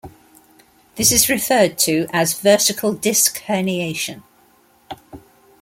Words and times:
This 0.95 1.11
is 1.11 1.29
referred 1.29 1.77
to 1.77 2.07
as 2.11 2.33
"vertical 2.39 2.91
disc 2.91 3.39
herniation". 3.43 4.23